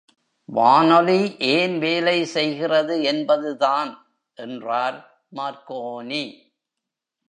[0.49, 1.19] வானொலி
[1.49, 3.91] ஏன் வேலை செய்கிறது என்பது தான்!
[4.37, 4.97] என்றார்
[5.35, 6.23] மார்க்கோனி.